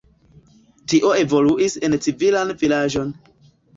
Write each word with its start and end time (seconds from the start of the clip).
Tio 0.93 1.11
evoluis 1.25 1.75
en 1.89 1.99
civilan 2.07 2.55
vilaĝon. 2.63 3.13